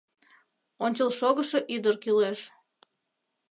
Ончылшогышо 0.85 1.59
ӱдыр 1.75 1.95
кӱлеш. 2.03 2.39